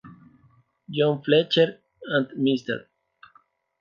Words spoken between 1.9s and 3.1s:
and Mr.